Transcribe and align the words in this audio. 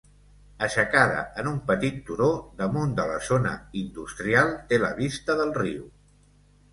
Aixecada 0.67 1.17
en 1.41 1.49
un 1.49 1.57
petit 1.67 1.99
turó, 2.07 2.29
damunt 2.61 2.95
de 2.99 3.05
la 3.11 3.19
zona 3.27 3.51
industrial, 3.81 4.49
té 4.73 4.81
la 4.85 4.89
vista 5.01 5.37
del 5.43 5.53
riu. 5.59 5.85